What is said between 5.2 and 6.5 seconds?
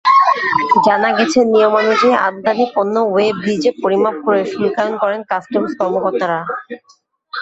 Customs কর্মকর্তারা।